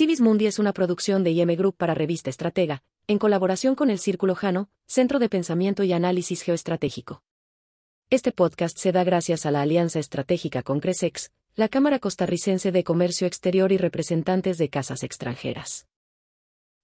[0.00, 3.98] Civis Mundi es una producción de IM Group para Revista Estratega, en colaboración con el
[3.98, 7.22] Círculo Jano, Centro de Pensamiento y Análisis Geoestratégico.
[8.08, 12.82] Este podcast se da gracias a la alianza estratégica con Cresex, la Cámara Costarricense de
[12.82, 15.86] Comercio Exterior y representantes de casas extranjeras.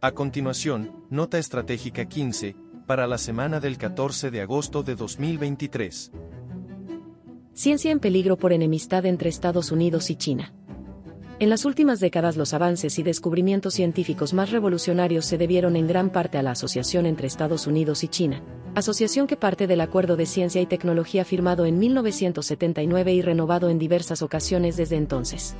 [0.00, 2.56] A continuación, Nota Estratégica 15,
[2.86, 6.12] para la semana del 14 de agosto de 2023.
[7.52, 10.54] Ciencia en peligro por enemistad entre Estados Unidos y China.
[11.38, 16.10] En las últimas décadas los avances y descubrimientos científicos más revolucionarios se debieron en gran
[16.10, 18.42] parte a la asociación entre Estados Unidos y China,
[18.74, 23.78] asociación que parte del Acuerdo de Ciencia y Tecnología firmado en 1979 y renovado en
[23.78, 25.56] diversas ocasiones desde entonces.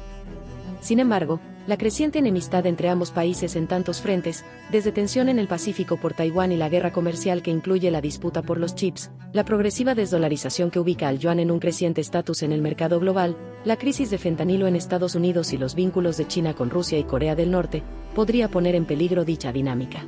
[0.82, 5.46] Sin embargo, la creciente enemistad entre ambos países en tantos frentes, desde tensión en el
[5.46, 9.44] Pacífico por Taiwán y la guerra comercial que incluye la disputa por los chips, la
[9.44, 13.76] progresiva desdolarización que ubica al yuan en un creciente estatus en el mercado global, la
[13.76, 17.36] crisis de fentanilo en Estados Unidos y los vínculos de China con Rusia y Corea
[17.36, 20.04] del Norte, podría poner en peligro dicha dinámica.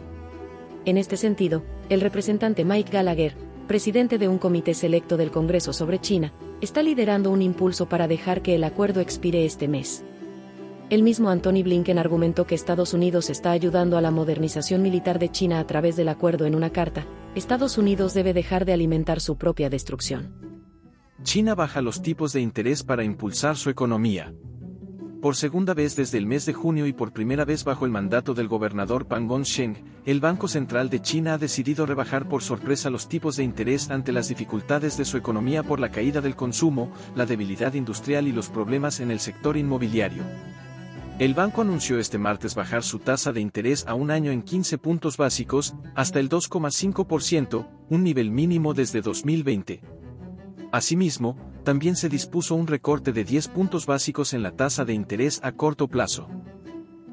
[0.86, 3.36] En este sentido, el representante Mike Gallagher,
[3.68, 8.42] presidente de un comité selecto del Congreso sobre China, está liderando un impulso para dejar
[8.42, 10.04] que el acuerdo expire este mes.
[10.90, 15.30] El mismo Anthony Blinken argumentó que Estados Unidos está ayudando a la modernización militar de
[15.30, 17.06] China a través del acuerdo en una carta.
[17.34, 20.34] Estados Unidos debe dejar de alimentar su propia destrucción.
[21.22, 24.34] China baja los tipos de interés para impulsar su economía.
[25.22, 28.34] Por segunda vez desde el mes de junio y por primera vez bajo el mandato
[28.34, 29.26] del gobernador Pang
[30.04, 34.12] el Banco Central de China ha decidido rebajar por sorpresa los tipos de interés ante
[34.12, 38.50] las dificultades de su economía por la caída del consumo, la debilidad industrial y los
[38.50, 40.24] problemas en el sector inmobiliario.
[41.20, 44.78] El banco anunció este martes bajar su tasa de interés a un año en 15
[44.78, 49.80] puntos básicos, hasta el 2,5%, un nivel mínimo desde 2020.
[50.72, 55.38] Asimismo, también se dispuso un recorte de 10 puntos básicos en la tasa de interés
[55.44, 56.26] a corto plazo.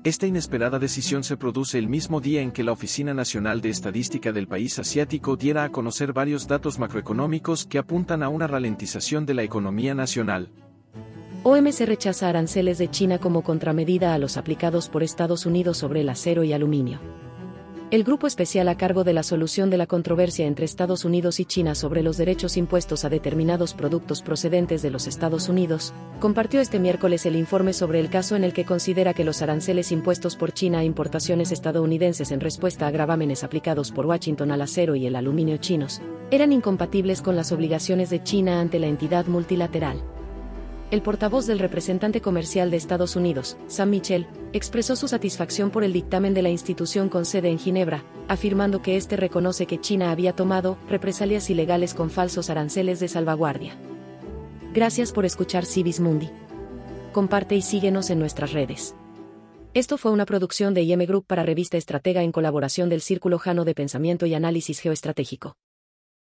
[0.04, 4.32] Esta inesperada decisión se produce el mismo día en que la Oficina Nacional de Estadística
[4.32, 9.36] del país asiático diera a conocer varios datos macroeconómicos que apuntan a una ralentización de
[9.36, 10.52] la economía nacional.
[11.44, 16.10] OMC rechaza aranceles de China como contramedida a los aplicados por Estados Unidos sobre el
[16.10, 17.00] acero y aluminio.
[17.90, 21.46] El grupo especial a cargo de la solución de la controversia entre Estados Unidos y
[21.46, 26.78] China sobre los derechos impuestos a determinados productos procedentes de los Estados Unidos, compartió este
[26.80, 30.52] miércoles el informe sobre el caso en el que considera que los aranceles impuestos por
[30.52, 35.16] China a importaciones estadounidenses en respuesta a gravámenes aplicados por Washington al acero y el
[35.16, 40.04] aluminio chinos, eran incompatibles con las obligaciones de China ante la entidad multilateral
[40.92, 45.94] el portavoz del representante comercial de Estados Unidos, Sam Mitchell, expresó su satisfacción por el
[45.94, 50.34] dictamen de la institución con sede en Ginebra, afirmando que este reconoce que China había
[50.34, 53.74] tomado represalias ilegales con falsos aranceles de salvaguardia.
[54.74, 56.30] Gracias por escuchar Civis Mundi.
[57.14, 58.94] Comparte y síguenos en nuestras redes.
[59.74, 63.64] Esto fue una producción de IM Group para Revista Estratega en colaboración del Círculo Jano
[63.64, 65.56] de Pensamiento y Análisis Geoestratégico.